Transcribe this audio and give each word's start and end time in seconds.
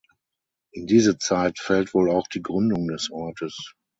In 0.71 0.87
diese 0.87 1.19
Zeit 1.19 1.59
fällt 1.59 1.93
wohl 1.93 2.09
auch 2.09 2.25
die 2.27 2.41
Gründung 2.41 2.87
des 2.87 3.11
Ortes. 3.11 3.75